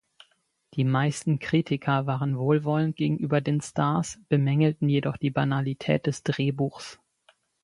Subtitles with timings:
[0.73, 6.97] Die meisten Kritiker waren wohlwollend gegenüber den Stars, bemängelten jedoch die Banalität des Drehbuchs.